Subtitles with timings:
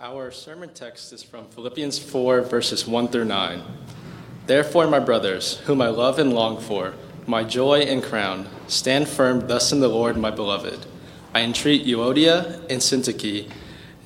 [0.00, 3.60] Our sermon text is from Philippians 4, verses 1 through 9.
[4.46, 6.94] Therefore, my brothers, whom I love and long for,
[7.26, 10.86] my joy and crown, stand firm thus in the Lord, my beloved.
[11.34, 13.50] I entreat Euodia and Syntyche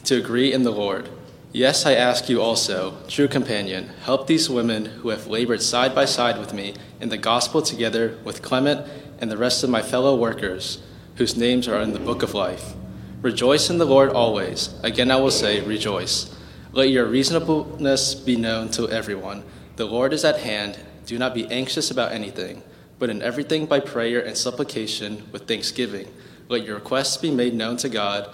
[0.04, 1.10] to agree in the Lord.
[1.52, 6.06] Yes, I ask you also, true companion, help these women who have labored side by
[6.06, 6.72] side with me
[7.02, 10.82] in the gospel together with Clement and the rest of my fellow workers,
[11.16, 12.72] whose names are in the book of life.
[13.22, 14.74] Rejoice in the Lord always.
[14.82, 16.34] Again, I will say, rejoice.
[16.72, 19.44] Let your reasonableness be known to everyone.
[19.76, 20.76] The Lord is at hand.
[21.06, 22.64] Do not be anxious about anything,
[22.98, 26.08] but in everything by prayer and supplication with thanksgiving.
[26.48, 28.28] Let your requests be made known to God,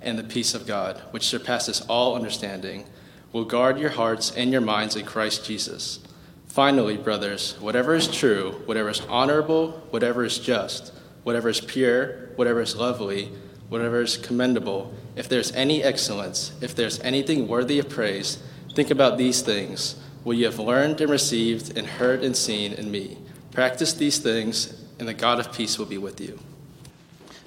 [0.00, 2.86] and the peace of God, which surpasses all understanding,
[3.32, 6.00] will guard your hearts and your minds in Christ Jesus.
[6.48, 12.60] Finally, brothers, whatever is true, whatever is honorable, whatever is just, whatever is pure, whatever
[12.60, 13.30] is lovely,
[13.72, 18.36] whatever is commendable, if there's any excellence, if there's anything worthy of praise,
[18.74, 22.90] think about these things, what you have learned and received and heard and seen in
[22.90, 23.16] me.
[23.50, 26.38] Practice these things, and the God of peace will be with you.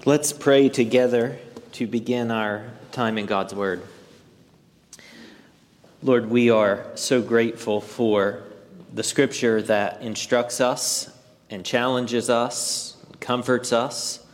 [0.03, 1.37] Let's pray together
[1.73, 3.83] to begin our time in God's Word.
[6.01, 8.41] Lord, we are so grateful for
[8.91, 11.15] the scripture that instructs us
[11.51, 14.24] and challenges us, comforts us.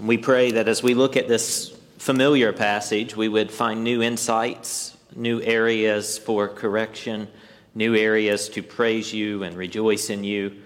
[0.00, 4.96] We pray that as we look at this familiar passage, we would find new insights,
[5.16, 7.26] new areas for correction,
[7.74, 10.62] new areas to praise you and rejoice in you,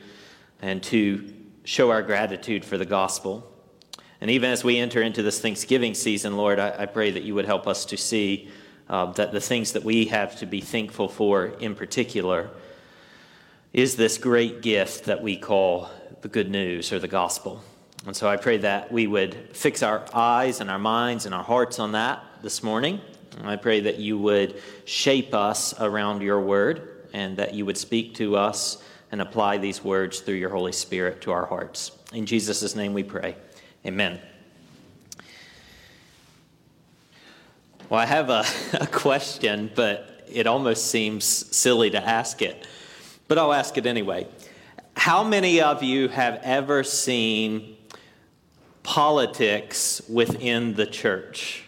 [0.61, 1.33] and to
[1.65, 3.51] show our gratitude for the gospel.
[4.21, 7.35] And even as we enter into this Thanksgiving season, Lord, I, I pray that you
[7.35, 8.51] would help us to see
[8.91, 12.51] uh, that the things that we have to be thankful for in particular
[13.73, 15.89] is this great gift that we call
[16.21, 17.65] the good news or the gospel.
[18.07, 21.45] And so I pray that we would fix our eyes and our minds and our
[21.45, 23.01] hearts on that this morning.
[23.39, 27.79] And I pray that you would shape us around your word and that you would
[27.79, 28.83] speak to us
[29.13, 31.93] and apply these words through your Holy Spirit to our hearts.
[32.13, 33.37] In Jesus' name we pray.
[33.87, 34.19] Amen.
[37.89, 38.45] Well, I have a,
[38.81, 42.67] a question, but it almost seems silly to ask it.
[43.29, 44.27] But I'll ask it anyway.
[44.97, 47.72] How many of you have ever seen
[48.83, 51.65] politics within the church.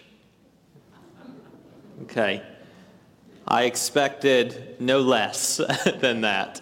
[2.03, 2.43] Okay.
[3.47, 5.61] I expected no less
[6.01, 6.61] than that.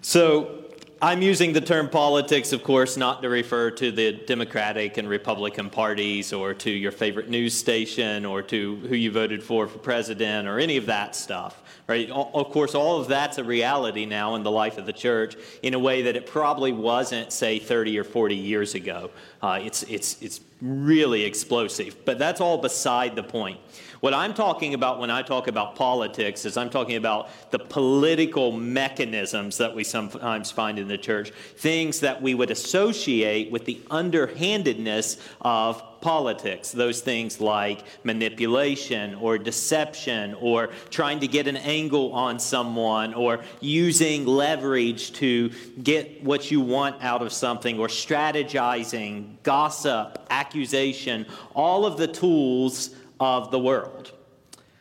[0.00, 0.61] So,
[1.04, 5.68] I'm using the term politics, of course, not to refer to the Democratic and Republican
[5.68, 10.46] parties or to your favorite news station or to who you voted for for president
[10.46, 11.60] or any of that stuff.
[11.88, 12.08] Right?
[12.08, 15.74] Of course, all of that's a reality now in the life of the church in
[15.74, 19.10] a way that it probably wasn't, say, 30 or 40 years ago.
[19.42, 23.58] Uh, it's, it's, it's really explosive, but that's all beside the point.
[24.02, 28.50] What I'm talking about when I talk about politics is I'm talking about the political
[28.50, 33.80] mechanisms that we sometimes find in the church, things that we would associate with the
[33.92, 36.72] underhandedness of politics.
[36.72, 43.44] Those things like manipulation or deception or trying to get an angle on someone or
[43.60, 51.24] using leverage to get what you want out of something or strategizing, gossip, accusation,
[51.54, 54.10] all of the tools of the world.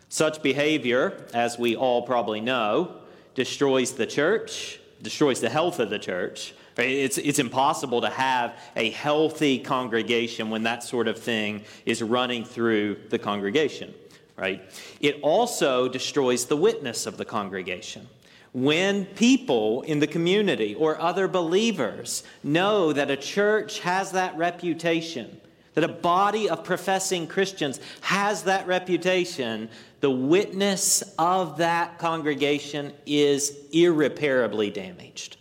[0.10, 2.96] Such behavior, as we all probably know,
[3.36, 6.54] destroys the church, destroys the health of the church.
[6.76, 12.44] It's, it's impossible to have a healthy congregation when that sort of thing is running
[12.44, 13.94] through the congregation,
[14.36, 14.64] right?
[15.00, 18.08] It also destroys the witness of the congregation.
[18.54, 25.41] When people in the community or other believers know that a church has that reputation,
[25.74, 29.70] that a body of professing Christians has that reputation,
[30.02, 35.38] the witness of that congregation is irreparably damaged.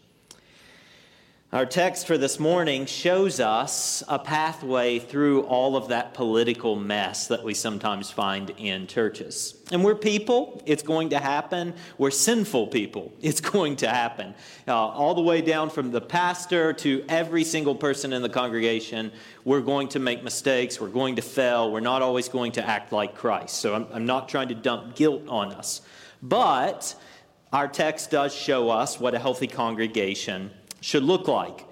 [1.52, 7.26] Our text for this morning shows us a pathway through all of that political mess
[7.26, 9.56] that we sometimes find in churches.
[9.72, 11.74] And we're people, it's going to happen.
[11.98, 14.36] We're sinful people, it's going to happen.
[14.68, 19.10] Uh, all the way down from the pastor to every single person in the congregation,
[19.44, 22.92] we're going to make mistakes, we're going to fail, we're not always going to act
[22.92, 23.56] like Christ.
[23.56, 25.80] So I'm, I'm not trying to dump guilt on us.
[26.22, 26.94] But
[27.52, 31.66] our text does show us what a healthy congregation should look like.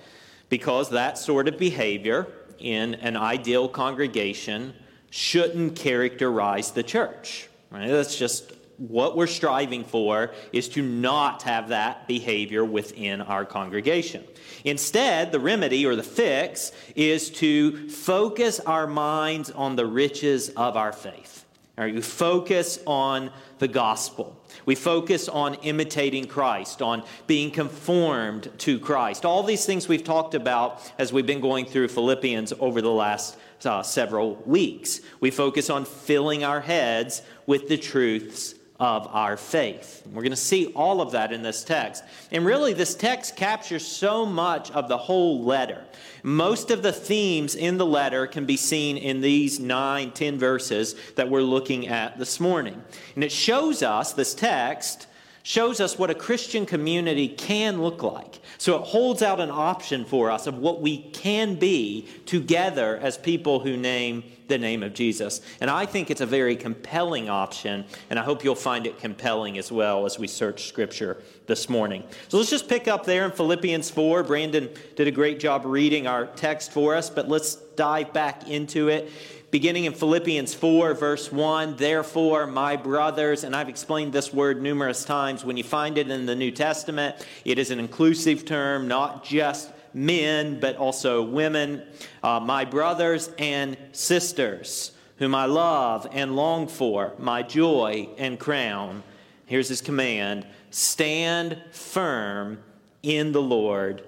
[0.49, 2.26] Because that sort of behavior
[2.58, 4.75] in an ideal congregation
[5.10, 7.49] shouldn't characterize the church.
[7.70, 7.88] Right?
[7.88, 14.25] That's just what we're striving for is to not have that behavior within our congregation.
[14.64, 20.76] Instead, the remedy or the fix is to focus our minds on the riches of
[20.76, 21.44] our faith.
[21.78, 23.30] Right, we focus on
[23.60, 24.36] the gospel.
[24.66, 29.25] We focus on imitating Christ, on being conformed to Christ.
[29.25, 33.36] All these things we've talked about as we've been going through Philippians over the last
[33.64, 35.00] uh, several weeks.
[35.20, 40.04] We focus on filling our heads with the truths of our faith.
[40.06, 42.04] We're going to see all of that in this text.
[42.30, 45.84] And really, this text captures so much of the whole letter.
[46.22, 50.94] Most of the themes in the letter can be seen in these nine, ten verses
[51.16, 52.80] that we're looking at this morning.
[53.16, 55.07] And it shows us, this text,
[55.48, 58.38] shows us what a Christian community can look like.
[58.58, 63.16] So it holds out an option for us of what we can be together as
[63.16, 65.40] people who name the name of Jesus.
[65.62, 69.56] And I think it's a very compelling option, and I hope you'll find it compelling
[69.56, 72.04] as well as we search Scripture this morning.
[72.28, 74.24] So let's just pick up there in Philippians 4.
[74.24, 78.88] Brandon did a great job reading our text for us, but let's dive back into
[78.88, 79.10] it
[79.50, 81.76] beginning in Philippians 4, verse 1.
[81.76, 86.26] Therefore, my brothers, and I've explained this word numerous times, when you find it in
[86.26, 91.82] the New Testament, it is an inclusive term, not just men, but also women.
[92.22, 99.02] Uh, my brothers and sisters, whom I love and long for, my joy and crown.
[99.46, 102.62] Here's his command stand firm
[103.02, 104.04] in the Lord,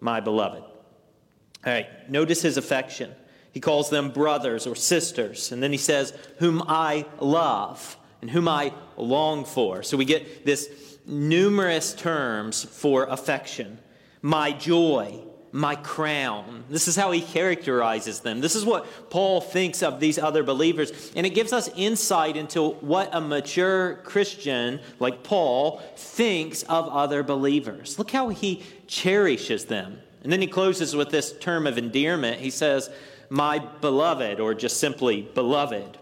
[0.00, 0.62] my beloved.
[0.62, 3.14] All right, notice his affection.
[3.52, 5.52] He calls them brothers or sisters.
[5.52, 9.82] And then he says, Whom I love and whom I long for.
[9.82, 10.68] So we get this
[11.06, 13.78] numerous terms for affection.
[14.22, 15.20] My joy,
[15.52, 16.64] my crown.
[16.68, 18.40] This is how he characterizes them.
[18.40, 21.12] This is what Paul thinks of these other believers.
[21.16, 27.22] And it gives us insight into what a mature Christian like Paul thinks of other
[27.22, 27.98] believers.
[27.98, 30.00] Look how he cherishes them.
[30.22, 32.40] And then he closes with this term of endearment.
[32.40, 32.90] He says,
[33.30, 35.98] my beloved, or just simply beloved.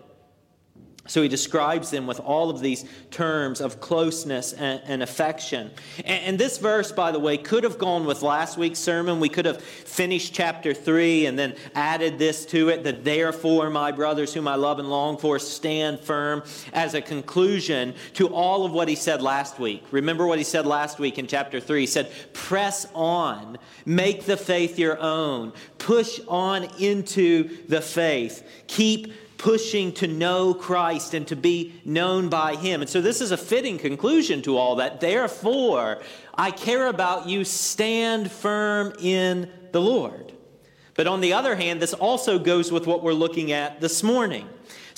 [1.07, 5.71] So he describes them with all of these terms of closeness and, and affection.
[6.05, 9.21] And, and, this verse, by the way, could have gone with last week's sermon.
[9.21, 13.93] We could have finished chapter 3 and then added this to it that therefore, my
[13.93, 16.43] brothers, whom I love and long for, stand firm
[16.73, 19.85] as a conclusion to all of what he said last week.
[19.91, 21.81] Remember what he said last week in chapter 3?
[21.81, 29.13] He said, Press on, make the faith your own, push on into the faith, keep
[29.39, 32.81] pushing to know Christ and to be known by Him.
[32.81, 35.01] And so this is a fitting conclusion to all that.
[35.01, 36.03] Therefore,
[36.35, 40.33] I care about you, stand firm in the Lord.
[40.95, 44.49] But on the other hand, this also goes with what we're looking at this morning.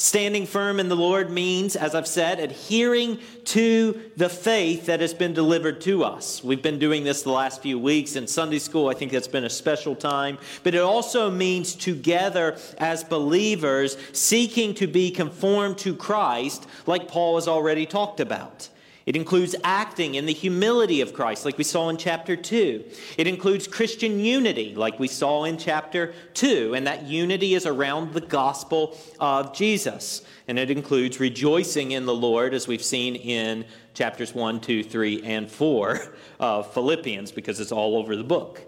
[0.01, 5.13] Standing firm in the Lord means, as I've said, adhering to the faith that has
[5.13, 6.43] been delivered to us.
[6.45, 8.89] We've been doing this the last few weeks in Sunday school.
[8.89, 10.39] I think that's been a special time.
[10.63, 17.35] But it also means together as believers seeking to be conformed to Christ, like Paul
[17.35, 18.69] has already talked about.
[19.09, 22.85] It includes acting in the humility of Christ, like we saw in chapter 2.
[23.17, 28.13] It includes Christian unity, like we saw in chapter 2, and that unity is around
[28.13, 30.21] the gospel of Jesus.
[30.47, 33.65] And it includes rejoicing in the Lord, as we've seen in
[33.95, 38.61] chapters 1, 2, 3, and 4 of Philippians, because it's all over the book.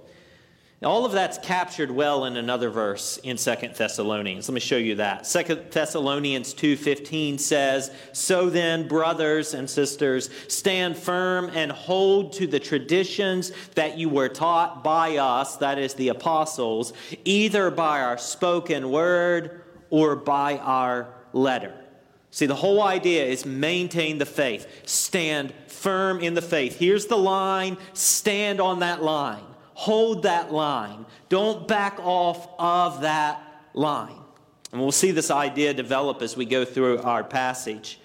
[0.82, 4.48] All of that's captured well in another verse in Second Thessalonians.
[4.48, 5.26] Let me show you that.
[5.26, 12.58] Second Thessalonians 2:15 says, "So then, brothers and sisters, stand firm and hold to the
[12.58, 16.94] traditions that you were taught by us, that is the apostles,
[17.26, 19.60] either by our spoken word
[19.90, 21.74] or by our letter."
[22.30, 24.66] See, the whole idea is maintain the faith.
[24.86, 26.78] Stand firm in the faith.
[26.78, 29.49] Here's the line, stand on that line.
[29.80, 31.06] Hold that line.
[31.30, 34.20] Don't back off of that line.
[34.72, 37.98] And we'll see this idea develop as we go through our passage.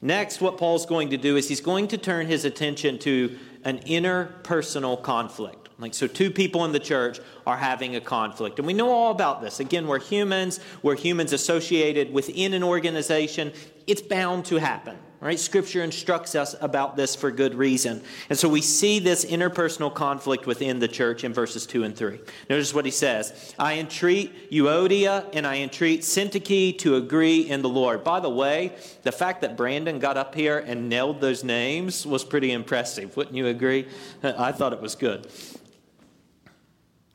[0.00, 3.80] Next, what Paul's going to do is he's going to turn his attention to an
[3.80, 5.68] interpersonal conflict.
[5.78, 8.58] Like, so two people in the church are having a conflict.
[8.58, 9.60] And we know all about this.
[9.60, 13.52] Again, we're humans, we're humans associated within an organization.
[13.86, 14.96] It's bound to happen.
[15.22, 15.38] Right?
[15.38, 18.02] Scripture instructs us about this for good reason.
[18.30, 22.20] And so we see this interpersonal conflict within the church in verses 2 and 3.
[22.48, 27.68] Notice what he says I entreat Euodia and I entreat Syntyche to agree in the
[27.68, 28.02] Lord.
[28.02, 28.72] By the way,
[29.02, 33.14] the fact that Brandon got up here and nailed those names was pretty impressive.
[33.14, 33.88] Wouldn't you agree?
[34.22, 35.28] I thought it was good.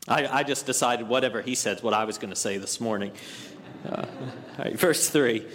[0.07, 3.13] I, I just decided whatever he said what I was going to say this morning.
[3.89, 4.05] Uh,
[4.75, 5.45] verse 3.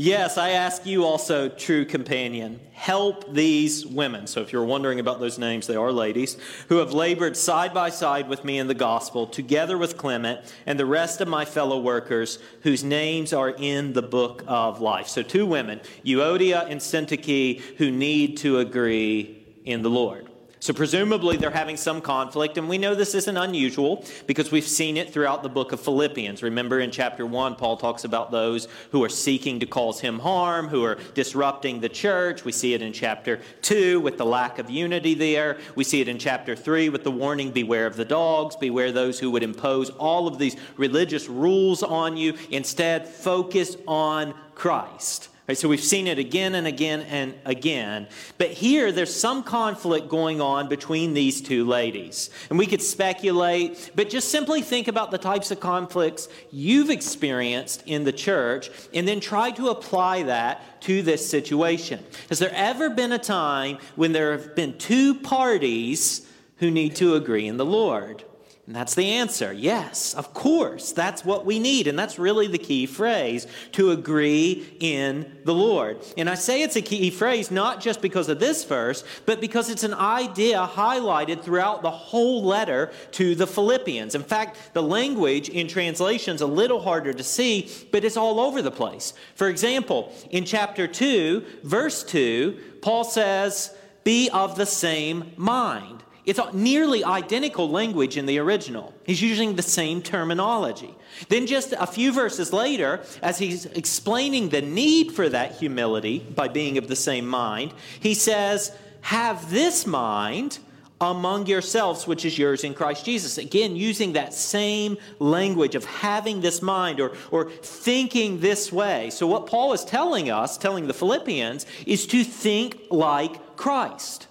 [0.00, 4.28] Yes, I ask you also, true companion, help these women.
[4.28, 6.36] So, if you're wondering about those names, they are ladies
[6.68, 10.78] who have labored side by side with me in the gospel, together with Clement and
[10.78, 15.08] the rest of my fellow workers whose names are in the book of life.
[15.08, 20.27] So, two women, Euodia and Syntyche, who need to agree in the Lord.
[20.60, 24.96] So, presumably, they're having some conflict, and we know this isn't unusual because we've seen
[24.96, 26.42] it throughout the book of Philippians.
[26.42, 30.66] Remember in chapter 1, Paul talks about those who are seeking to cause him harm,
[30.66, 32.44] who are disrupting the church.
[32.44, 35.58] We see it in chapter 2 with the lack of unity there.
[35.76, 39.20] We see it in chapter 3 with the warning beware of the dogs, beware those
[39.20, 42.34] who would impose all of these religious rules on you.
[42.50, 45.28] Instead, focus on Christ.
[45.48, 48.06] Right, so we've seen it again and again and again.
[48.36, 52.28] But here, there's some conflict going on between these two ladies.
[52.50, 57.82] And we could speculate, but just simply think about the types of conflicts you've experienced
[57.86, 62.04] in the church and then try to apply that to this situation.
[62.28, 66.26] Has there ever been a time when there have been two parties
[66.58, 68.22] who need to agree in the Lord?
[68.68, 69.50] And that's the answer.
[69.50, 70.92] Yes, of course.
[70.92, 71.86] That's what we need.
[71.86, 76.04] And that's really the key phrase to agree in the Lord.
[76.18, 79.70] And I say it's a key phrase not just because of this verse, but because
[79.70, 84.14] it's an idea highlighted throughout the whole letter to the Philippians.
[84.14, 88.60] In fact, the language in translation's a little harder to see, but it's all over
[88.60, 89.14] the place.
[89.34, 96.04] For example, in chapter 2, verse 2, Paul says, Be of the same mind.
[96.28, 98.92] It's nearly identical language in the original.
[99.04, 100.94] He's using the same terminology.
[101.30, 106.48] Then, just a few verses later, as he's explaining the need for that humility by
[106.48, 110.58] being of the same mind, he says, Have this mind
[111.00, 113.38] among yourselves, which is yours in Christ Jesus.
[113.38, 119.08] Again, using that same language of having this mind or, or thinking this way.
[119.08, 124.27] So, what Paul is telling us, telling the Philippians, is to think like Christ.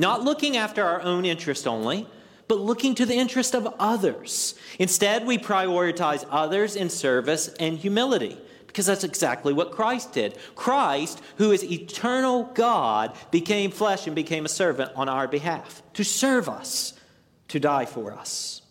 [0.00, 2.06] Not looking after our own interest only,
[2.48, 4.54] but looking to the interest of others.
[4.78, 10.38] Instead, we prioritize others in service and humility because that's exactly what Christ did.
[10.54, 16.02] Christ, who is eternal God, became flesh and became a servant on our behalf to
[16.02, 16.94] serve us,
[17.48, 18.62] to die for us.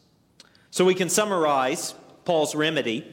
[0.71, 1.93] So we can summarize
[2.25, 3.05] Paul's remedy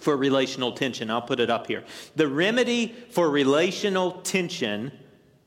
[0.00, 1.08] for relational tension.
[1.08, 1.84] I'll put it up here.
[2.16, 4.90] The remedy for relational tension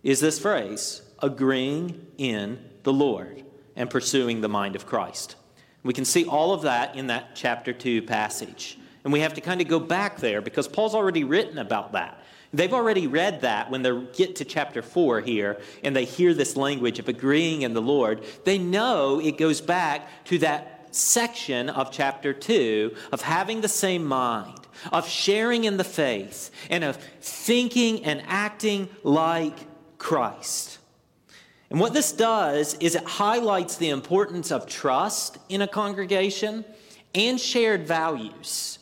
[0.04, 3.44] is this phrase agreeing in the Lord
[3.76, 5.36] and pursuing the mind of Christ.
[5.84, 8.78] We can see all of that in that chapter 2 passage.
[9.04, 12.22] And we have to kind of go back there because Paul's already written about that.
[12.54, 16.56] They've already read that when they get to chapter 4 here and they hear this
[16.56, 18.24] language of agreeing in the Lord.
[18.46, 24.06] They know it goes back to that section of chapter 2 of having the same
[24.06, 24.60] mind,
[24.92, 29.58] of sharing in the faith, and of thinking and acting like
[29.98, 30.77] Christ.
[31.70, 36.64] And what this does is it highlights the importance of trust in a congregation
[37.14, 38.80] and shared values.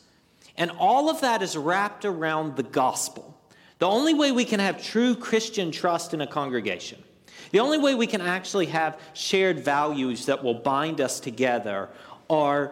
[0.58, 3.36] And all of that is wrapped around the gospel.
[3.80, 7.04] The only way we can have true Christian trust in a congregation,
[7.52, 11.90] the only way we can actually have shared values that will bind us together
[12.30, 12.72] are,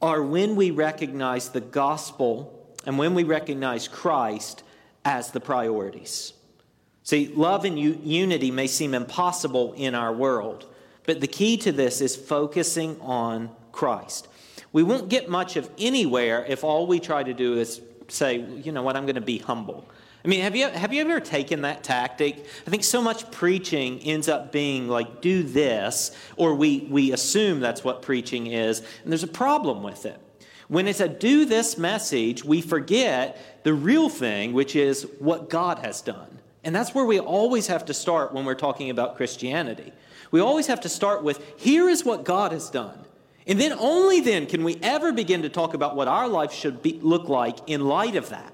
[0.00, 4.62] are when we recognize the gospel and when we recognize Christ
[5.04, 6.32] as the priorities.
[7.04, 10.66] See, love and unity may seem impossible in our world,
[11.04, 14.28] but the key to this is focusing on Christ.
[14.72, 18.72] We won't get much of anywhere if all we try to do is say, you
[18.72, 19.88] know what, I'm going to be humble.
[20.24, 22.46] I mean, have you, have you ever taken that tactic?
[22.66, 27.58] I think so much preaching ends up being like, do this, or we, we assume
[27.58, 30.20] that's what preaching is, and there's a problem with it.
[30.68, 35.80] When it's a do this message, we forget the real thing, which is what God
[35.80, 36.38] has done.
[36.64, 39.92] And that's where we always have to start when we're talking about Christianity.
[40.30, 42.98] We always have to start with here is what God has done.
[43.46, 46.82] And then only then can we ever begin to talk about what our life should
[46.82, 48.52] be, look like in light of that.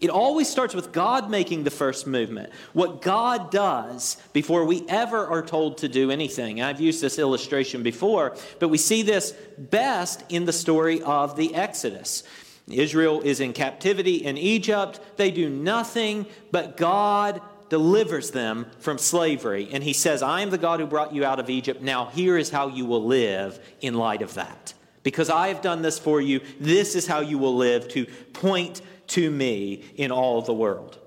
[0.00, 5.26] It always starts with God making the first movement, what God does before we ever
[5.26, 6.62] are told to do anything.
[6.62, 11.54] I've used this illustration before, but we see this best in the story of the
[11.54, 12.22] Exodus.
[12.66, 15.00] Israel is in captivity in Egypt.
[15.16, 19.68] They do nothing, but God delivers them from slavery.
[19.72, 21.80] And he says, I am the God who brought you out of Egypt.
[21.80, 24.74] Now, here is how you will live in light of that.
[25.02, 28.82] Because I have done this for you, this is how you will live to point
[29.08, 30.98] to me in all the world.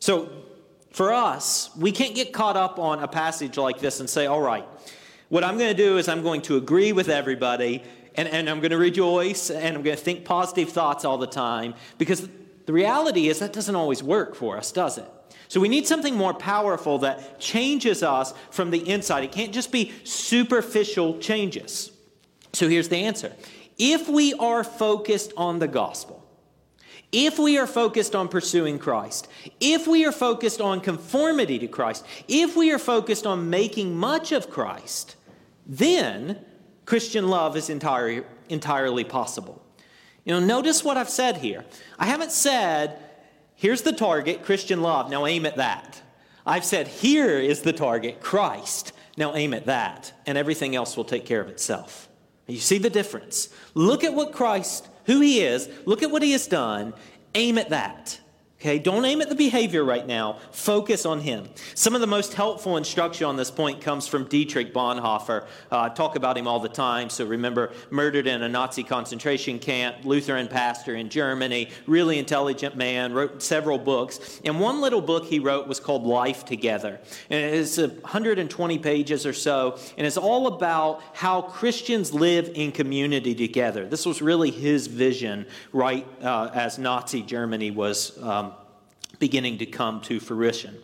[0.00, 0.30] So,
[0.92, 4.40] for us, we can't get caught up on a passage like this and say, all
[4.40, 4.66] right,
[5.28, 7.82] what I'm going to do is I'm going to agree with everybody
[8.16, 11.26] and, and I'm going to rejoice and I'm going to think positive thoughts all the
[11.26, 12.28] time because
[12.68, 15.10] The reality is that doesn't always work for us, does it?
[15.48, 19.24] So we need something more powerful that changes us from the inside.
[19.24, 21.90] It can't just be superficial changes.
[22.52, 23.32] So here's the answer
[23.78, 26.26] if we are focused on the gospel,
[27.12, 29.28] if we are focused on pursuing Christ,
[29.60, 34.32] if we are focused on conformity to Christ, if we are focused on making much
[34.32, 35.16] of Christ,
[35.66, 36.44] then
[36.84, 39.64] Christian love is entire, entirely possible.
[40.24, 41.64] You know, notice what I've said here.
[41.98, 42.98] I haven't said,
[43.58, 46.00] here's the target, Christian love, now aim at that.
[46.46, 51.04] I've said, here is the target, Christ, now aim at that, and everything else will
[51.04, 52.08] take care of itself.
[52.46, 53.50] You see the difference.
[53.74, 56.94] Look at what Christ, who he is, look at what he has done,
[57.34, 58.18] aim at that.
[58.60, 60.40] Okay, don't aim at the behavior right now.
[60.50, 61.48] Focus on him.
[61.76, 65.42] Some of the most helpful instruction on this point comes from Dietrich Bonhoeffer.
[65.70, 67.08] Uh, I talk about him all the time.
[67.08, 73.12] So remember, murdered in a Nazi concentration camp, Lutheran pastor in Germany, really intelligent man,
[73.12, 74.40] wrote several books.
[74.44, 76.98] And one little book he wrote was called Life Together.
[77.30, 79.78] And it's 120 pages or so.
[79.96, 83.86] And it's all about how Christians live in community together.
[83.86, 88.20] This was really his vision, right uh, as Nazi Germany was.
[88.20, 88.47] Um,
[89.18, 90.78] beginning to come to fruition.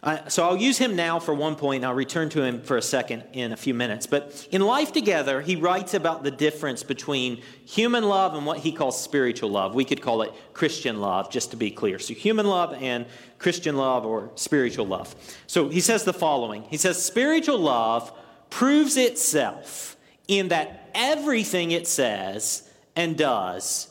[0.00, 2.76] Uh, so I'll use him now for one point, and I'll return to him for
[2.76, 4.06] a second in a few minutes.
[4.06, 8.70] But in Life Together, he writes about the difference between human love and what he
[8.70, 9.74] calls spiritual love.
[9.74, 11.98] We could call it Christian love, just to be clear.
[11.98, 13.06] So human love and
[13.38, 15.14] Christian love or spiritual love.
[15.48, 18.12] So he says the following He says, Spiritual love
[18.50, 19.96] proves itself
[20.28, 23.88] in that everything it says and does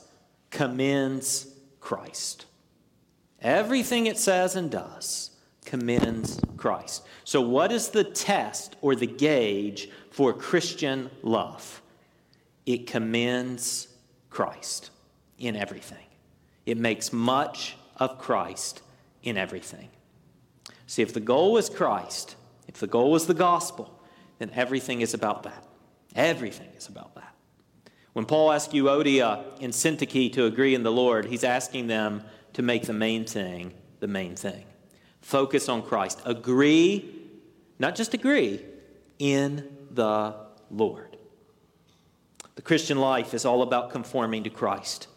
[0.51, 1.48] commends
[1.79, 2.47] Christ.
[3.41, 5.32] Everything it says and does
[5.65, 7.03] commends Christ.
[7.24, 11.82] So, what is the test or the gauge for Christian love?
[12.65, 13.88] It commends
[14.29, 14.89] Christ
[15.38, 16.06] in everything,
[16.65, 18.82] it makes much of Christ
[19.24, 19.89] in everything.
[20.88, 22.36] See, if the goal is Christ,
[22.67, 24.01] if the goal is the gospel,
[24.39, 25.65] then everything is about that.
[26.15, 27.36] Everything is about that.
[28.13, 32.24] When Paul asks Euodia and Syntyche to agree in the Lord, he's asking them
[32.58, 34.65] to make the main thing the main thing.
[35.22, 36.22] Focus on Christ.
[36.26, 37.08] Agree,
[37.78, 38.65] not just agree,
[39.20, 40.36] in the
[40.72, 41.17] Lord.
[42.56, 45.08] The Christian life is all about conforming to Christ.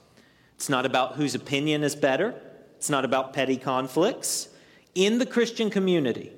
[0.54, 2.34] It's not about whose opinion is better,
[2.76, 4.48] it's not about petty conflicts.
[4.94, 6.32] In the Christian community,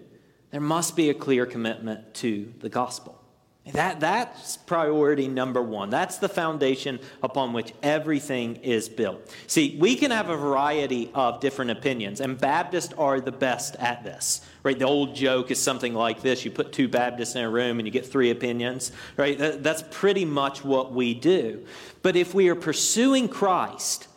[0.53, 3.22] there must be a clear commitment to the gospel.
[3.71, 5.89] That, that's priority number one.
[5.89, 9.33] That's the foundation upon which everything is built.
[9.47, 14.03] See, we can have a variety of different opinions, and Baptists are the best at
[14.03, 14.41] this.
[14.65, 14.77] Right?
[14.77, 17.87] The old joke is something like this you put two Baptists in a room and
[17.87, 18.91] you get three opinions.
[19.17, 19.39] Right?
[19.39, 21.65] That's pretty much what we do.
[22.03, 24.09] But if we are pursuing Christ,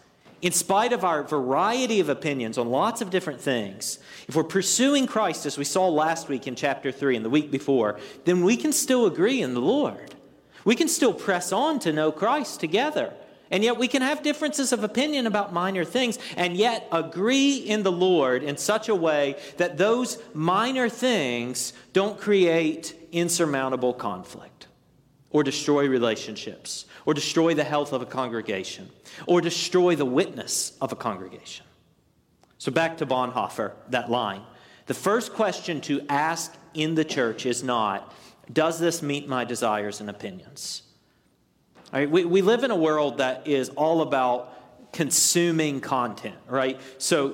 [0.46, 5.08] in spite of our variety of opinions on lots of different things, if we're pursuing
[5.08, 8.56] Christ, as we saw last week in chapter 3 and the week before, then we
[8.56, 10.14] can still agree in the Lord.
[10.64, 13.12] We can still press on to know Christ together.
[13.50, 17.82] And yet we can have differences of opinion about minor things and yet agree in
[17.82, 24.68] the Lord in such a way that those minor things don't create insurmountable conflict
[25.32, 28.90] or destroy relationships or destroy the health of a congregation
[29.28, 31.66] or destroy the witness of a congregation.
[32.58, 34.42] So back to Bonhoeffer, that line.
[34.88, 38.14] The first question to ask in the church is not,
[38.52, 40.84] does this meet my desires and opinions?
[41.94, 44.55] We, we live in a world that is all about
[44.96, 46.80] consuming content, right?
[47.00, 47.30] So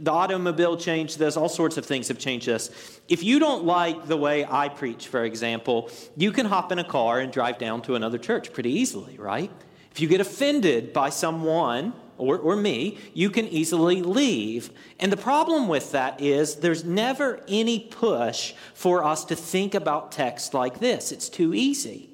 [0.00, 3.00] the automobile changed this, all sorts of things have changed this.
[3.08, 6.84] If you don't like the way I preach, for example, you can hop in a
[6.84, 9.52] car and drive down to another church pretty easily, right?
[9.92, 14.70] If you get offended by someone or, or me, you can easily leave.
[14.98, 20.10] And the problem with that is there's never any push for us to think about
[20.10, 21.12] text like this.
[21.12, 22.13] It's too easy.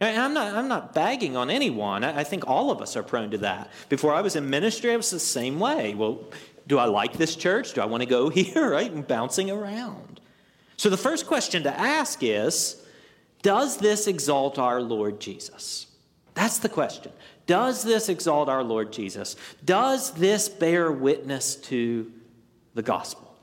[0.00, 2.04] I'm not, I'm not bagging on anyone.
[2.04, 3.70] I, I think all of us are prone to that.
[3.88, 5.94] Before I was in ministry, I was the same way.
[5.94, 6.24] Well,
[6.66, 7.74] do I like this church?
[7.74, 8.70] Do I want to go here?
[8.70, 8.90] Right?
[8.90, 10.20] And bouncing around.
[10.76, 12.82] So the first question to ask is
[13.42, 15.86] Does this exalt our Lord Jesus?
[16.34, 17.12] That's the question.
[17.46, 19.36] Does this exalt our Lord Jesus?
[19.64, 22.12] Does this bear witness to
[22.74, 23.34] the gospel?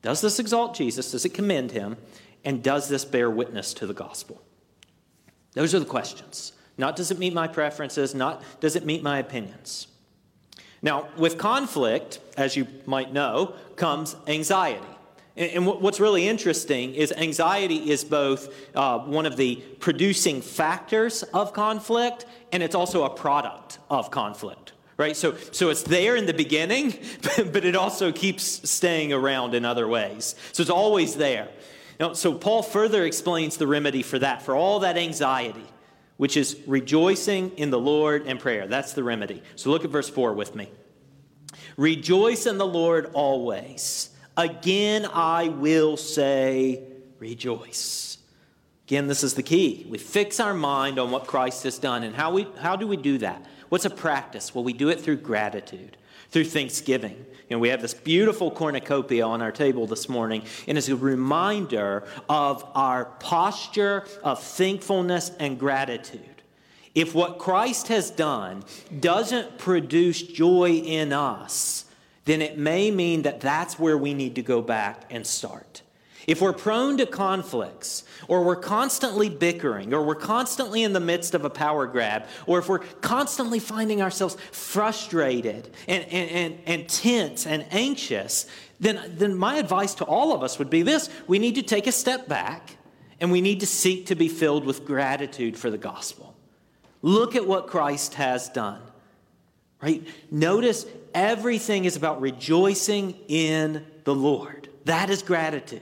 [0.00, 1.10] Does this exalt Jesus?
[1.10, 1.96] Does it commend him?
[2.44, 4.40] And does this bear witness to the gospel?
[5.58, 6.52] Those are the questions.
[6.76, 9.88] Not does it meet my preferences, not does it meet my opinions.
[10.82, 14.86] Now, with conflict, as you might know, comes anxiety.
[15.36, 21.52] And what's really interesting is anxiety is both uh, one of the producing factors of
[21.52, 24.74] conflict, and it's also a product of conflict.
[24.96, 25.16] right?
[25.16, 26.94] So, so it's there in the beginning,
[27.36, 30.36] but it also keeps staying around in other ways.
[30.52, 31.48] So it's always there.
[31.98, 35.66] Now, so Paul further explains the remedy for that, for all that anxiety,
[36.16, 38.66] which is rejoicing in the Lord and prayer.
[38.66, 39.42] That's the remedy.
[39.56, 40.70] So look at verse 4 with me.
[41.76, 44.10] Rejoice in the Lord always.
[44.36, 46.82] Again, I will say,
[47.18, 48.18] rejoice.
[48.86, 49.86] Again, this is the key.
[49.88, 52.04] We fix our mind on what Christ has done.
[52.04, 53.44] And how, we, how do we do that?
[53.68, 54.54] What's a practice?
[54.54, 55.96] Well, we do it through gratitude,
[56.30, 57.16] through thanksgiving.
[57.48, 60.96] You know, we have this beautiful cornucopia on our table this morning, and it's a
[60.96, 66.42] reminder of our posture of thankfulness and gratitude.
[66.94, 68.64] If what Christ has done
[69.00, 71.84] doesn't produce joy in us,
[72.24, 75.82] then it may mean that that's where we need to go back and start.
[76.28, 81.34] If we're prone to conflicts, or we're constantly bickering, or we're constantly in the midst
[81.34, 86.86] of a power grab, or if we're constantly finding ourselves frustrated and, and, and, and
[86.86, 88.46] tense and anxious,
[88.78, 91.86] then, then my advice to all of us would be this we need to take
[91.86, 92.76] a step back
[93.20, 96.36] and we need to seek to be filled with gratitude for the gospel.
[97.00, 98.82] Look at what Christ has done.
[99.80, 100.06] Right?
[100.30, 104.68] Notice everything is about rejoicing in the Lord.
[104.84, 105.80] That is gratitude.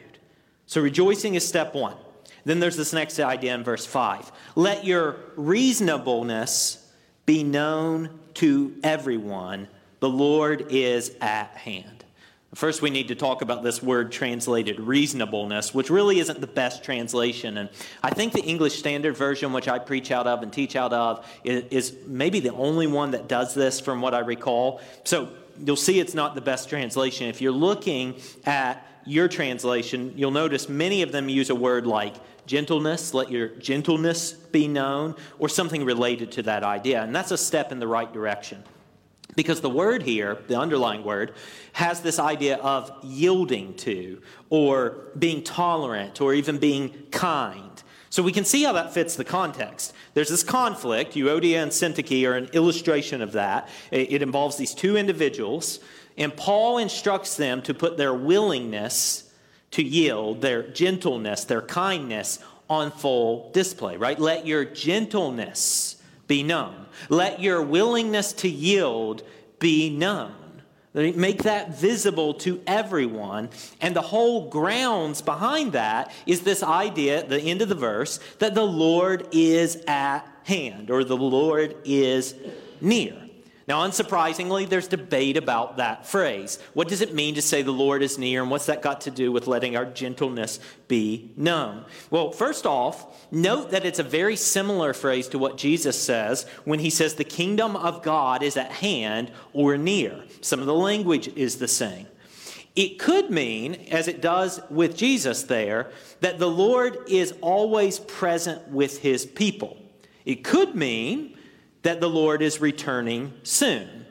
[0.67, 1.97] So, rejoicing is step one.
[2.45, 6.83] Then there's this next idea in verse 5 let your reasonableness
[7.27, 9.69] be known to everyone.
[10.01, 12.05] The Lord is at hand.
[12.55, 16.85] First, we need to talk about this word translated reasonableness, which really isn't the best
[16.85, 17.59] translation.
[17.59, 17.69] And
[18.03, 21.27] I think the English Standard Version, which I preach out of and teach out of,
[21.45, 24.81] is maybe the only one that does this from what I recall.
[25.05, 25.29] So
[25.63, 27.29] you'll see it's not the best translation.
[27.29, 32.15] If you're looking at your translation, you'll notice many of them use a word like
[32.47, 37.03] gentleness, let your gentleness be known, or something related to that idea.
[37.03, 38.63] And that's a step in the right direction.
[39.35, 41.35] Because the word here, the underlying word,
[41.73, 47.83] has this idea of yielding to, or being tolerant, or even being kind.
[48.09, 49.93] So we can see how that fits the context.
[50.15, 53.69] There's this conflict, Euodia and Syntyche are an illustration of that.
[53.91, 55.81] It involves these two individuals
[56.17, 59.31] and Paul instructs them to put their willingness
[59.73, 64.19] to yield, their gentleness, their kindness on full display, right?
[64.19, 66.87] Let your gentleness be known.
[67.09, 69.23] Let your willingness to yield
[69.59, 70.35] be known.
[70.95, 73.51] Make that visible to everyone.
[73.83, 78.19] And the whole grounds behind that is this idea at the end of the verse
[78.39, 82.35] that the Lord is at hand or the Lord is
[82.81, 83.26] near.
[83.69, 86.61] Now, unsurprisingly, there's debate about that phrase.
[86.75, 89.11] What does it mean to say the Lord is near, and what's that got to
[89.11, 91.85] do with letting our gentleness be known?
[92.09, 96.79] Well, first off, note that it's a very similar phrase to what Jesus says when
[96.79, 100.23] he says the kingdom of God is at hand or near.
[100.43, 102.07] Some of the language is the same.
[102.77, 108.69] It could mean, as it does with Jesus there, that the Lord is always present
[108.69, 109.77] with his people.
[110.25, 111.36] It could mean
[111.87, 114.05] that the Lord is returning soon.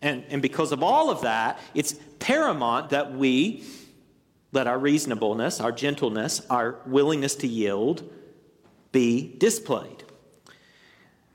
[0.00, 3.64] And, and because of all of that, it's paramount that we
[4.52, 8.08] let our reasonableness, our gentleness, our willingness to yield
[8.92, 10.04] be displayed.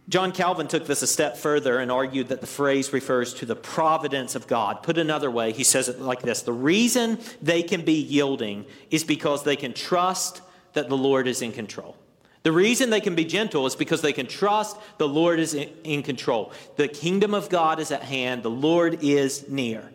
[0.08, 3.58] John Calvin took this a step further and argued that the phrase refers to the
[3.58, 4.84] providence of God.
[4.84, 9.04] Put another way, he says it like this The reason they can be yielding is
[9.04, 11.97] because they can trust that the Lord is in control.
[12.43, 16.01] The reason they can be gentle is because they can trust the Lord is in
[16.01, 16.51] control.
[16.75, 19.91] The kingdom of God is at hand, the Lord is near.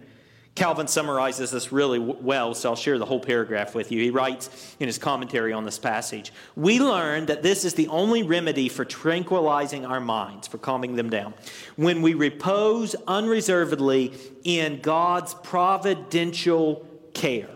[0.54, 4.00] Calvin summarizes this really well, so I'll share the whole paragraph with you.
[4.00, 8.22] He writes in his commentary on this passage We learn that this is the only
[8.22, 11.34] remedy for tranquilizing our minds, for calming them down.
[11.76, 17.55] When we repose unreservedly in God's providential care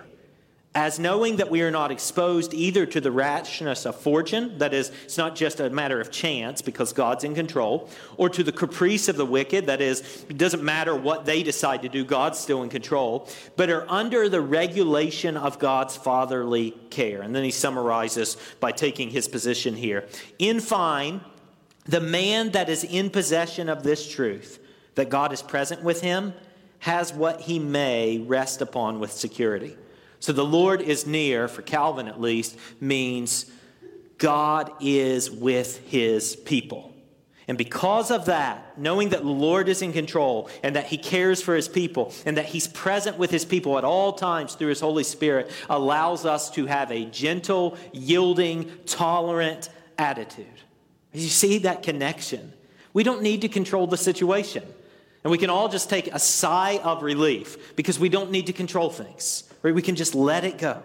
[0.72, 4.92] as knowing that we are not exposed either to the rashness of fortune, that is,
[5.04, 9.09] it's not just a matter of chance because God's in control, or to the caprice
[9.09, 12.62] of the wicked, that is, it doesn't matter what they decide to do, God's still
[12.62, 17.22] in control, but are under the regulation of God's fatherly care.
[17.22, 20.06] And then he summarizes by taking his position here.
[20.38, 21.20] In fine,
[21.87, 24.61] the man that is in possession of this truth,
[24.94, 26.33] that God is present with him,
[26.78, 29.76] has what he may rest upon with security.
[30.20, 33.50] So the Lord is near, for Calvin at least, means
[34.18, 36.94] God is with his people.
[37.48, 41.42] And because of that, knowing that the Lord is in control and that he cares
[41.42, 44.78] for his people and that he's present with his people at all times through his
[44.78, 50.46] Holy Spirit, allows us to have a gentle, yielding, tolerant attitude.
[51.12, 52.52] You see that connection?
[52.92, 54.62] We don't need to control the situation.
[55.24, 58.52] And we can all just take a sigh of relief because we don't need to
[58.52, 59.75] control things, right?
[59.75, 60.83] We can just let it go.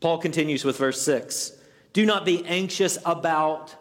[0.00, 1.52] Paul continues with verse 6
[1.92, 3.74] Do not be anxious about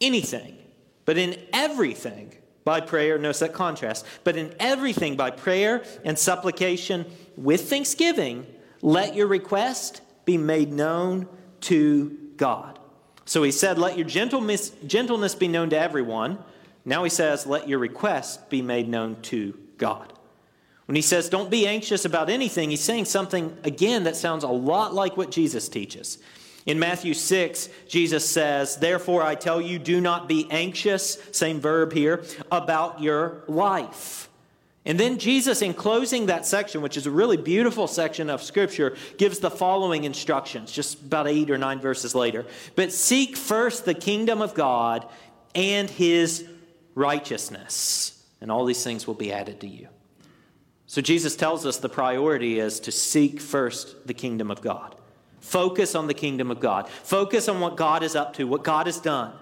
[0.00, 0.56] anything,
[1.04, 7.06] but in everything by prayer, notice that contrast, but in everything by prayer and supplication
[7.36, 8.46] with thanksgiving,
[8.82, 11.28] let your request be made known
[11.62, 12.78] to God.
[13.24, 16.38] So he said, Let your gentleness, gentleness be known to everyone.
[16.84, 20.12] Now he says, Let your request be made known to God.
[20.86, 24.48] When he says, Don't be anxious about anything, he's saying something, again, that sounds a
[24.48, 26.18] lot like what Jesus teaches.
[26.64, 31.92] In Matthew 6, Jesus says, Therefore I tell you, do not be anxious, same verb
[31.92, 34.28] here, about your life.
[34.84, 38.96] And then Jesus, in closing that section, which is a really beautiful section of Scripture,
[39.16, 42.46] gives the following instructions, just about eight or nine verses later.
[42.74, 45.08] But seek first the kingdom of God
[45.54, 46.46] and his
[46.94, 49.88] righteousness, and all these things will be added to you.
[50.92, 54.94] So Jesus tells us the priority is to seek first the kingdom of God.
[55.40, 56.86] Focus on the kingdom of God.
[56.86, 59.32] Focus on what God is up to, what God has done.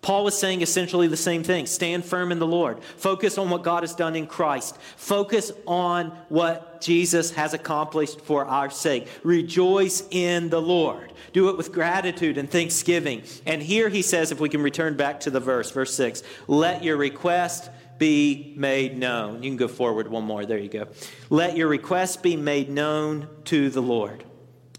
[0.00, 2.84] Paul was saying essentially the same thing stand firm in the Lord.
[2.84, 4.78] Focus on what God has done in Christ.
[4.96, 9.08] Focus on what Jesus has accomplished for our sake.
[9.24, 11.12] Rejoice in the Lord.
[11.32, 13.24] Do it with gratitude and thanksgiving.
[13.44, 16.84] And here he says, if we can return back to the verse, verse 6, let
[16.84, 17.70] your request
[18.02, 19.44] be made known.
[19.44, 20.44] You can go forward one more.
[20.44, 20.88] There you go.
[21.30, 24.24] Let your request be made known to the Lord.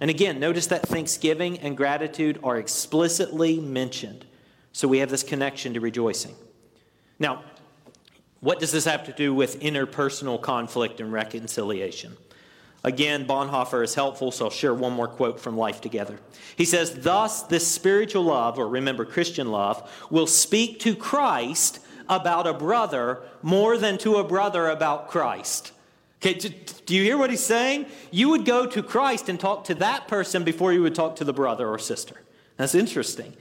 [0.01, 4.25] And again, notice that thanksgiving and gratitude are explicitly mentioned.
[4.73, 6.36] So we have this connection to rejoicing.
[7.17, 7.45] Now,
[8.41, 12.17] what does this have to do with interpersonal conflict and reconciliation?
[12.83, 16.19] Again, Bonhoeffer is helpful, so I'll share one more quote from Life Together.
[16.57, 22.47] He says, Thus, this spiritual love, or remember, Christian love, will speak to Christ about
[22.47, 25.71] a brother more than to a brother about Christ.
[26.17, 26.33] Okay,
[26.85, 27.85] do you hear what he's saying?
[28.11, 31.25] You would go to Christ and talk to that person before you would talk to
[31.25, 32.21] the brother or sister.
[32.55, 33.35] That's interesting.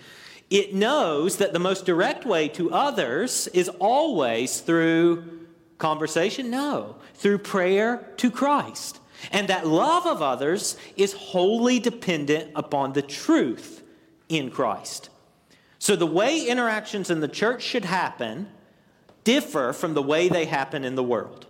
[0.51, 5.42] It knows that the most direct way to others is always through
[5.83, 6.51] conversation?
[6.51, 9.01] No, through prayer to Christ.
[9.31, 13.83] And that love of others is wholly dependent upon the truth
[14.29, 15.11] in Christ.
[15.83, 18.49] So the way interactions in the church should happen
[19.25, 21.47] differ from the way they happen in the world.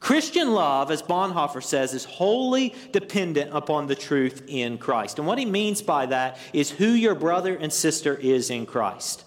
[0.00, 5.18] Christian love, as Bonhoeffer says, is wholly dependent upon the truth in Christ.
[5.18, 9.26] And what he means by that is who your brother and sister is in Christ.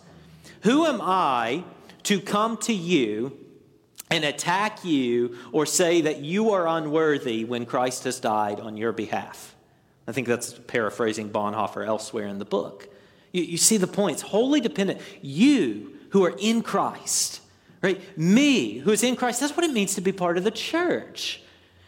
[0.63, 1.63] Who am I
[2.05, 3.37] to come to you
[4.09, 8.91] and attack you or say that you are unworthy when Christ has died on your
[8.91, 9.55] behalf?
[10.07, 12.87] I think that's paraphrasing Bonhoeffer elsewhere in the book.
[13.31, 14.15] You, you see the point.
[14.15, 15.01] It's wholly dependent.
[15.21, 17.41] You who are in Christ
[17.81, 17.99] Right?
[18.17, 21.41] Me, who's in Christ, that's what it means to be part of the church.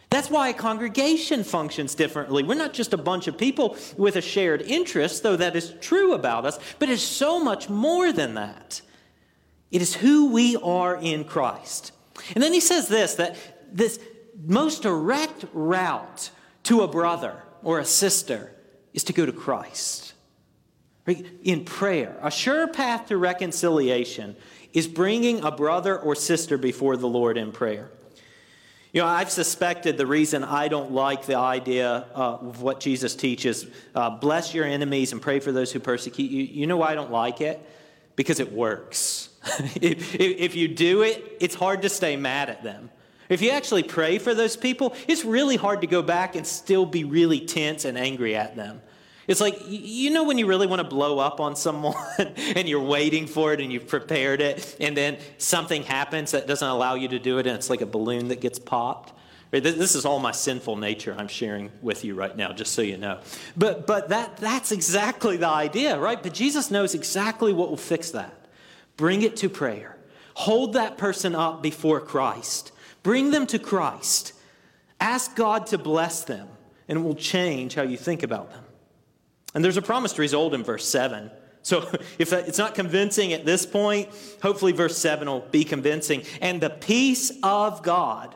[0.10, 2.44] That's why a congregation functions differently.
[2.44, 6.14] We're not just a bunch of people with a shared interest, though that is true
[6.14, 8.82] about us, but it's so much more than that.
[9.72, 11.92] It is who we are in Christ.
[12.36, 13.36] And then he says this that
[13.72, 14.00] this
[14.44, 16.30] most direct route
[16.64, 18.52] to a brother or a sister
[18.94, 20.13] is to go to Christ.
[21.06, 24.38] In prayer, a sure path to reconciliation
[24.72, 27.92] is bringing a brother or sister before the Lord in prayer.
[28.94, 33.16] You know, I've suspected the reason I don't like the idea uh, of what Jesus
[33.16, 36.44] teaches uh, bless your enemies and pray for those who persecute you.
[36.44, 37.60] You know why I don't like it?
[38.16, 39.30] Because it works.
[39.82, 42.92] if, if you do it, it's hard to stay mad at them.
[43.30, 46.86] If you actually pray for those people, it's really hard to go back and still
[46.86, 48.82] be really tense and angry at them.
[49.28, 52.84] It's like, you know, when you really want to blow up on someone and you're
[52.84, 57.08] waiting for it and you've prepared it, and then something happens that doesn't allow you
[57.10, 59.14] to do it, and it's like a balloon that gets popped.
[59.52, 62.98] This is all my sinful nature I'm sharing with you right now, just so you
[62.98, 63.20] know.
[63.56, 66.22] But, but that, that's exactly the idea, right?
[66.22, 68.34] But Jesus knows exactly what will fix that.
[68.98, 69.96] Bring it to prayer,
[70.34, 72.72] hold that person up before Christ,
[73.04, 74.34] bring them to Christ,
[75.00, 76.48] ask God to bless them,
[76.88, 78.64] and it will change how you think about them.
[79.54, 81.30] And there's a promise promised result in verse 7.
[81.62, 81.90] So
[82.20, 84.10] if it's not convincing at this point,
[84.42, 86.24] hopefully verse 7 will be convincing.
[86.42, 88.36] And the peace of God,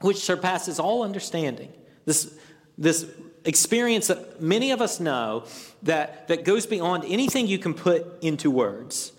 [0.00, 1.72] which surpasses all understanding,
[2.04, 2.34] this,
[2.76, 3.06] this
[3.44, 5.44] experience that many of us know
[5.82, 9.12] that, that goes beyond anything you can put into words,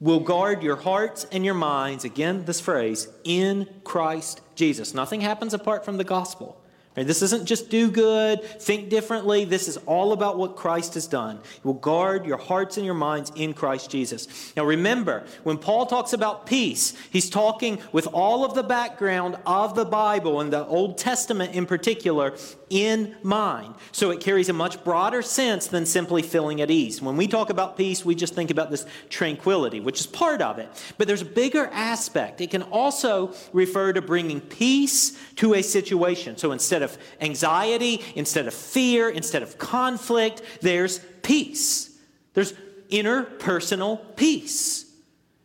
[0.00, 4.92] will guard your hearts and your minds, again, this phrase, in Christ Jesus.
[4.92, 6.60] Nothing happens apart from the gospel.
[7.04, 9.44] This isn't just do good, think differently.
[9.44, 11.36] This is all about what Christ has done.
[11.36, 14.52] You will guard your hearts and your minds in Christ Jesus.
[14.56, 19.74] Now remember, when Paul talks about peace, he's talking with all of the background of
[19.74, 22.34] the Bible and the Old Testament in particular
[22.70, 23.74] in mind.
[23.92, 27.00] So it carries a much broader sense than simply feeling at ease.
[27.00, 30.58] When we talk about peace, we just think about this tranquility, which is part of
[30.58, 30.68] it.
[30.98, 32.40] But there's a bigger aspect.
[32.40, 36.36] It can also refer to bringing peace to a situation.
[36.36, 36.85] So instead of
[37.20, 41.98] anxiety, instead of fear, instead of conflict, there's peace.
[42.34, 42.52] There's
[42.90, 44.84] interpersonal peace.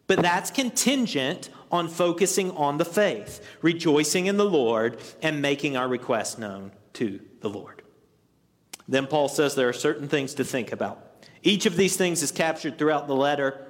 [0.07, 5.87] But that's contingent on focusing on the faith, rejoicing in the Lord, and making our
[5.87, 7.81] requests known to the Lord.
[8.87, 10.99] Then Paul says there are certain things to think about.
[11.43, 13.65] Each of these things is captured throughout the letter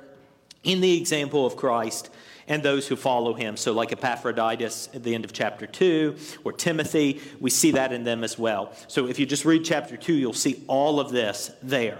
[0.63, 2.09] in the example of Christ
[2.51, 3.55] and those who follow him.
[3.55, 8.03] So, like Epaphroditus at the end of chapter 2, or Timothy, we see that in
[8.03, 8.73] them as well.
[8.89, 11.97] So, if you just read chapter 2, you'll see all of this there.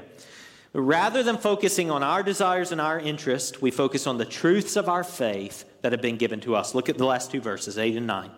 [0.73, 4.89] Rather than focusing on our desires and our interests, we focus on the truths of
[4.89, 6.75] our faith that have been given to us.
[6.75, 8.29] Look at the last two verses, 8 and 9.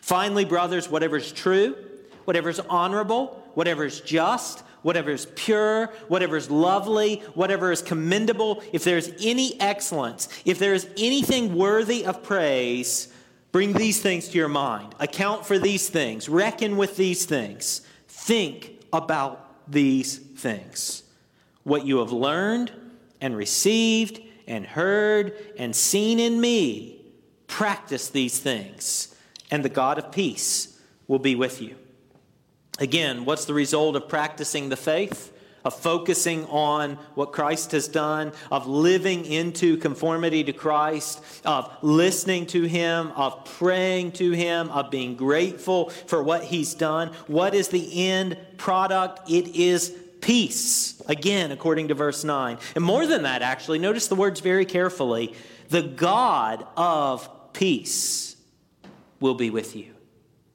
[0.00, 1.76] Finally, brothers, whatever is true,
[2.24, 8.62] whatever is honorable, whatever is just, whatever is pure, whatever is lovely, whatever is commendable,
[8.72, 13.12] if there's any excellence, if there is anything worthy of praise,
[13.52, 14.94] bring these things to your mind.
[14.98, 16.28] Account for these things.
[16.28, 17.82] Reckon with these things.
[18.08, 21.02] Think about these things.
[21.62, 22.72] What you have learned
[23.20, 27.04] and received and heard and seen in me,
[27.46, 29.14] practice these things,
[29.50, 31.76] and the God of peace will be with you.
[32.80, 35.36] Again, what's the result of practicing the faith?
[35.62, 42.46] Of focusing on what Christ has done, of living into conformity to Christ, of listening
[42.46, 47.08] to Him, of praying to Him, of being grateful for what He's done.
[47.26, 49.30] What is the end product?
[49.30, 50.98] It is peace.
[51.06, 52.56] Again, according to verse 9.
[52.74, 55.34] And more than that, actually, notice the words very carefully.
[55.68, 58.34] The God of peace
[59.20, 59.99] will be with you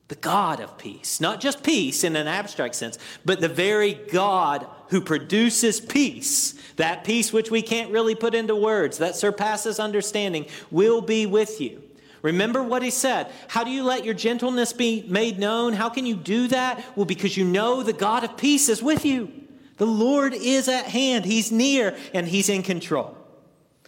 [0.08, 1.20] the God of peace.
[1.20, 7.04] Not just peace in an abstract sense, but the very God who produces peace, that
[7.04, 11.82] peace which we can't really put into words, that surpasses understanding, will be with you.
[12.22, 13.32] Remember what he said.
[13.48, 15.74] How do you let your gentleness be made known?
[15.74, 16.84] How can you do that?
[16.96, 19.32] Well, because you know the God of peace is with you.
[19.78, 23.18] The Lord is at hand, He's near, and He's in control.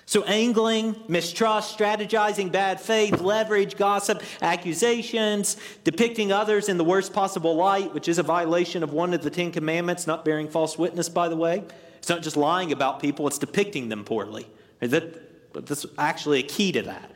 [0.10, 7.58] So, angling, mistrust, strategizing, bad faith, leverage, gossip, accusations, depicting others in the worst possible
[7.58, 11.10] light, which is a violation of one of the Ten Commandments, not bearing false witness,
[11.10, 11.62] by the way.
[11.98, 14.48] It's not just lying about people, it's depicting them poorly.
[14.80, 17.12] That, that's actually a key to that.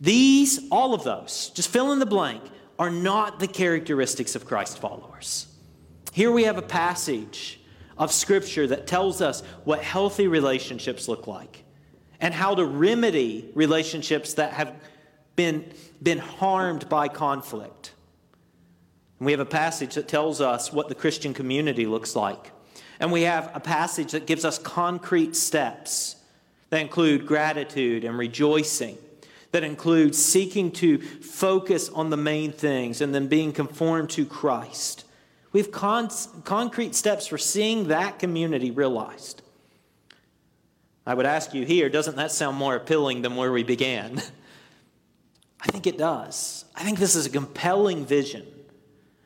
[0.00, 2.42] These, all of those, just fill in the blank,
[2.76, 5.46] are not the characteristics of Christ followers.
[6.12, 7.60] Here we have a passage
[7.96, 11.60] of Scripture that tells us what healthy relationships look like
[12.20, 14.74] and how to remedy relationships that have
[15.36, 15.72] been,
[16.02, 17.92] been harmed by conflict.
[19.18, 22.52] And we have a passage that tells us what the Christian community looks like.
[23.00, 26.16] And we have a passage that gives us concrete steps
[26.70, 28.98] that include gratitude and rejoicing,
[29.52, 35.04] that include seeking to focus on the main things and then being conformed to Christ.
[35.52, 36.10] We have con-
[36.44, 39.42] concrete steps for seeing that community realized.
[41.06, 44.22] I would ask you here, doesn't that sound more appealing than where we began?
[45.60, 46.64] I think it does.
[46.74, 48.46] I think this is a compelling vision.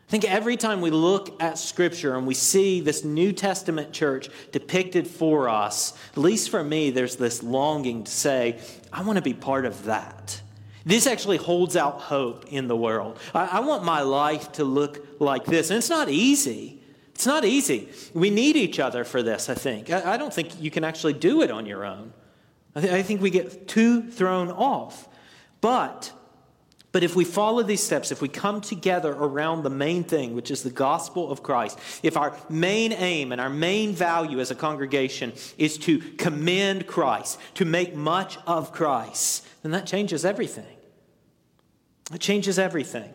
[0.08, 4.30] I think every time we look at Scripture and we see this New Testament church
[4.52, 8.58] depicted for us, at least for me, there's this longing to say,
[8.92, 10.40] I want to be part of that.
[10.86, 13.18] This actually holds out hope in the world.
[13.34, 15.68] I, I want my life to look like this.
[15.68, 16.77] And it's not easy.
[17.18, 17.88] It's not easy.
[18.14, 19.90] We need each other for this, I think.
[19.90, 22.12] I, don't think you can actually do it on your own.
[22.76, 25.08] I, th- I think we get too thrown off.
[25.60, 26.12] But
[26.92, 30.48] but if we follow these steps, if we come together around the main thing, which
[30.52, 34.54] is the gospel of Christ, if our main aim and our main value as a
[34.54, 40.76] congregation is to commend Christ, to make much of Christ, then that changes everything.
[42.14, 43.12] It changes everything.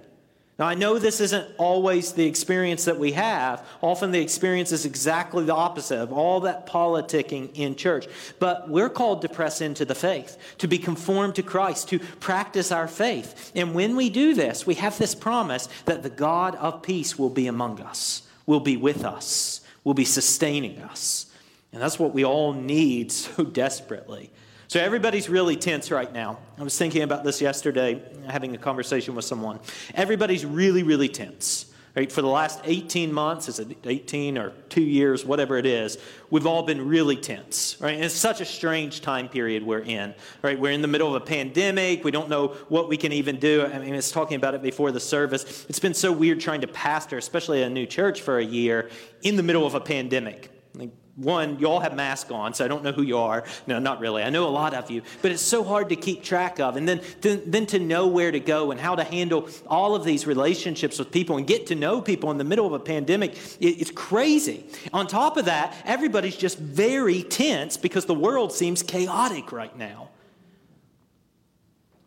[0.59, 3.65] Now, I know this isn't always the experience that we have.
[3.81, 8.08] Often the experience is exactly the opposite of all that politicking in church.
[8.37, 12.71] But we're called to press into the faith, to be conformed to Christ, to practice
[12.71, 13.51] our faith.
[13.56, 17.31] And when we do this, we have this promise that the God of peace will
[17.31, 21.25] be among us, will be with us, will be sustaining us.
[21.71, 24.29] And that's what we all need so desperately.
[24.67, 26.39] So everybody's really tense right now.
[26.57, 29.59] I was thinking about this yesterday, having a conversation with someone.
[29.93, 31.67] Everybody's really, really tense.
[31.95, 32.11] Right?
[32.11, 35.99] For the last 18 months, is it 18 or two years, whatever it is,
[36.31, 37.77] we've all been really tense.
[37.79, 37.93] Right?
[37.93, 40.15] And it's such a strange time period we're in.
[40.41, 40.59] Right?
[40.59, 42.03] We're in the middle of a pandemic.
[42.03, 43.63] We don't know what we can even do.
[43.63, 45.67] I mean, it's talking about it before the service.
[45.69, 48.89] It's been so weird trying to pastor, especially a new church for a year,
[49.21, 50.49] in the middle of a pandemic.
[50.73, 53.43] Like, one, you all have masks on, so I don't know who you are.
[53.67, 54.23] No, not really.
[54.23, 56.75] I know a lot of you, but it's so hard to keep track of.
[56.75, 60.03] And then, then, then to know where to go and how to handle all of
[60.03, 63.35] these relationships with people and get to know people in the middle of a pandemic,
[63.59, 64.65] it, it's crazy.
[64.91, 70.09] On top of that, everybody's just very tense because the world seems chaotic right now.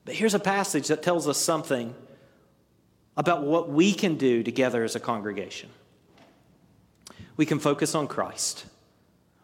[0.04, 1.94] But here's a passage that tells us something
[3.16, 5.70] about what we can do together as a congregation.
[7.36, 8.66] We can focus on Christ.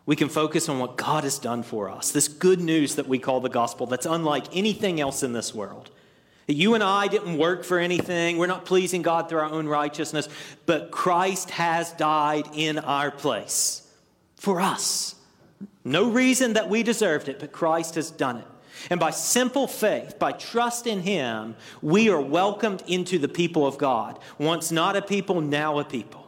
[0.05, 3.19] We can focus on what God has done for us, this good news that we
[3.19, 5.91] call the gospel that's unlike anything else in this world.
[6.49, 8.37] You and I didn't work for anything.
[8.37, 10.29] We're not pleasing God through our own righteousness,
[10.67, 13.89] but Christ has died in our place
[14.37, 15.15] for us.
[15.85, 18.47] No reason that we deserved it, but Christ has done it.
[18.91, 23.79] And by simple faith, by trust in Him, we are welcomed into the people of
[23.79, 24.19] God.
[24.39, 26.22] Once not a people, now a people.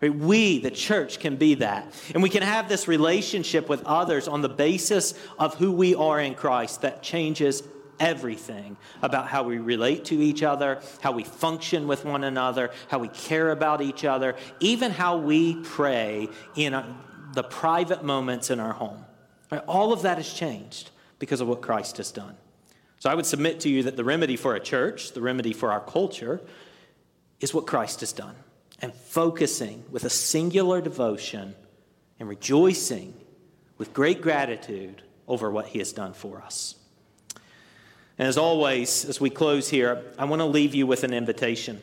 [0.00, 1.92] We, the church, can be that.
[2.14, 6.18] And we can have this relationship with others on the basis of who we are
[6.18, 7.62] in Christ that changes
[7.98, 12.98] everything about how we relate to each other, how we function with one another, how
[12.98, 16.82] we care about each other, even how we pray in
[17.34, 19.04] the private moments in our home.
[19.68, 22.36] All of that has changed because of what Christ has done.
[23.00, 25.70] So I would submit to you that the remedy for a church, the remedy for
[25.72, 26.40] our culture,
[27.40, 28.34] is what Christ has done
[28.82, 31.54] and focusing with a singular devotion
[32.18, 33.14] and rejoicing
[33.78, 36.74] with great gratitude over what He has done for us.
[38.18, 41.80] And as always, as we close here, I want to leave you with an invitation.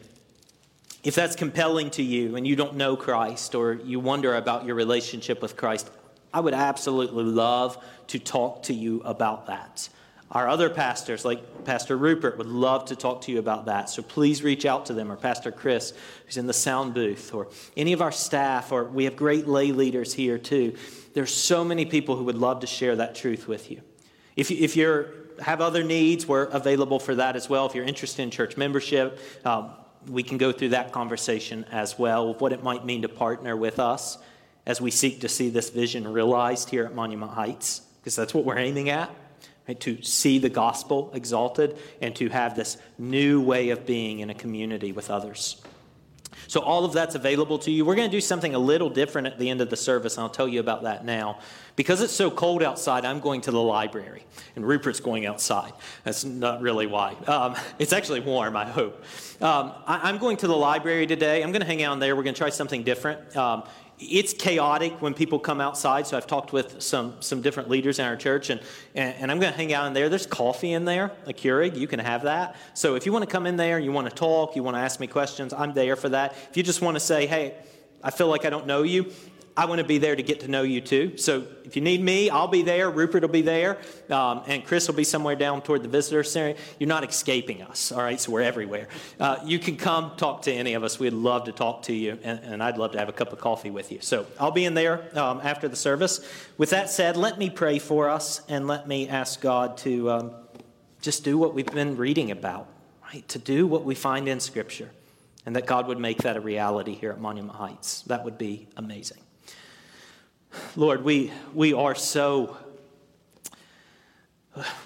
[1.03, 4.75] If that's compelling to you and you don't know Christ or you wonder about your
[4.75, 5.89] relationship with Christ,
[6.33, 9.89] I would absolutely love to talk to you about that.
[10.29, 13.89] Our other pastors, like Pastor Rupert, would love to talk to you about that.
[13.89, 15.93] So please reach out to them, or Pastor Chris,
[16.25, 17.47] who's in the sound booth, or
[17.77, 20.75] any of our staff, or we have great lay leaders here too.
[21.13, 23.81] There's so many people who would love to share that truth with you.
[24.35, 25.07] If, you, if you
[25.41, 27.65] have other needs, we're available for that as well.
[27.65, 29.71] If you're interested in church membership, um,
[30.09, 33.55] we can go through that conversation as well, of what it might mean to partner
[33.55, 34.17] with us
[34.65, 38.43] as we seek to see this vision realized here at Monument Heights, because that's what
[38.43, 39.09] we're aiming at
[39.67, 39.79] right?
[39.81, 44.35] to see the gospel exalted and to have this new way of being in a
[44.35, 45.61] community with others.
[46.47, 47.83] So, all of that's available to you.
[47.83, 50.23] We're going to do something a little different at the end of the service, and
[50.23, 51.39] I'll tell you about that now.
[51.75, 54.23] Because it's so cold outside, I'm going to the library,
[54.55, 55.73] and Rupert's going outside.
[56.03, 57.13] That's not really why.
[57.27, 59.03] Um, it's actually warm, I hope.
[59.41, 61.43] Um, I, am going to the library today.
[61.43, 62.15] I'm going to hang out there.
[62.15, 63.35] We're going to try something different.
[63.35, 63.63] Um,
[63.99, 66.05] it's chaotic when people come outside.
[66.05, 68.61] So I've talked with some some different leaders in our church, and
[68.93, 70.09] and, and I'm going to hang out in there.
[70.09, 71.75] There's coffee in there, a Keurig.
[71.75, 72.55] You can have that.
[72.73, 74.81] So if you want to come in there, you want to talk, you want to
[74.81, 76.35] ask me questions, I'm there for that.
[76.49, 77.55] If you just want to say, hey,
[78.03, 79.11] I feel like I don't know you,
[79.57, 81.17] I want to be there to get to know you too.
[81.17, 82.91] So if you need me, I'll be there.
[82.91, 83.79] Rupert will be there.
[84.07, 86.59] Um, and Chris will be somewhere down toward the visitor center.
[86.77, 88.19] You're not escaping us, all right?
[88.21, 88.87] So we're everywhere.
[89.19, 90.99] Uh, you can come talk to any of us.
[90.99, 93.39] We'd love to talk to you, and, and I'd love to have a cup of
[93.39, 93.99] coffee with you.
[93.99, 96.23] So I'll be in there um, after the service.
[96.59, 100.31] With that said, let me pray for us and let me ask God to um,
[101.01, 102.67] just do what we've been reading about,
[103.11, 103.27] right?
[103.29, 104.91] To do what we find in Scripture,
[105.47, 108.03] and that God would make that a reality here at Monument Heights.
[108.03, 109.17] That would be amazing.
[110.75, 112.57] Lord, we, we are so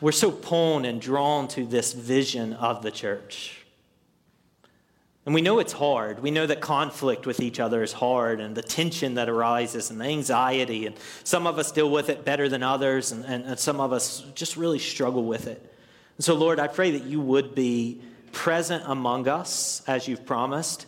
[0.01, 3.57] we're so pulled and drawn to this vision of the church.
[5.26, 6.22] And we know it's hard.
[6.22, 10.01] We know that conflict with each other is hard, and the tension that arises, and
[10.01, 10.88] the anxiety.
[10.88, 13.93] And some of us deal with it better than others, and, and, and some of
[13.93, 15.74] us just really struggle with it.
[16.18, 18.01] And so, Lord, I pray that you would be
[18.32, 20.88] present among us as you've promised,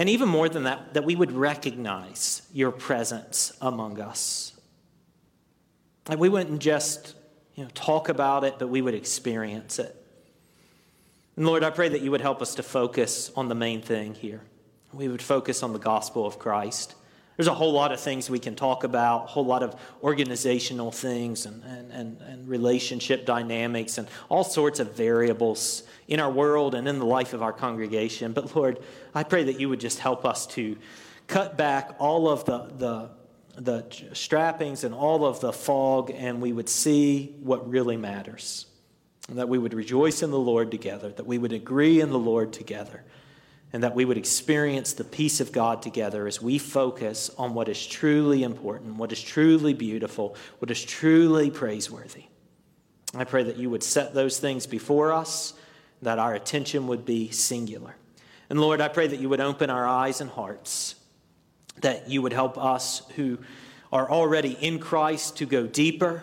[0.00, 4.58] and even more than that, that we would recognize your presence among us.
[6.06, 7.14] That we wouldn't just
[7.54, 9.94] you know, talk about it, but we would experience it.
[11.36, 14.14] And Lord, I pray that you would help us to focus on the main thing
[14.14, 14.40] here.
[14.94, 16.94] We would focus on the gospel of Christ.
[17.40, 20.92] There's a whole lot of things we can talk about, a whole lot of organizational
[20.92, 26.74] things and, and, and, and, relationship dynamics and all sorts of variables in our world
[26.74, 28.34] and in the life of our congregation.
[28.34, 28.80] But Lord,
[29.14, 30.76] I pray that you would just help us to
[31.28, 33.08] cut back all of the, the,
[33.56, 38.66] the strappings and all of the fog, and we would see what really matters.
[39.30, 42.18] And that we would rejoice in the Lord together, that we would agree in the
[42.18, 43.02] Lord together
[43.72, 47.68] and that we would experience the peace of God together as we focus on what
[47.68, 52.24] is truly important, what is truly beautiful, what is truly praiseworthy.
[53.14, 55.54] I pray that you would set those things before us,
[56.02, 57.94] that our attention would be singular.
[58.48, 60.96] And Lord, I pray that you would open our eyes and hearts,
[61.80, 63.38] that you would help us who
[63.92, 66.22] are already in Christ to go deeper,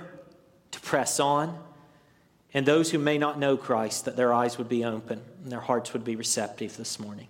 [0.71, 1.57] to press on,
[2.53, 5.59] and those who may not know Christ, that their eyes would be open and their
[5.59, 7.27] hearts would be receptive this morning.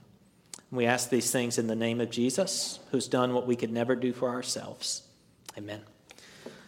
[0.72, 3.96] We ask these things in the name of Jesus, who's done what we could never
[3.96, 5.04] do for ourselves.
[5.58, 5.82] Amen.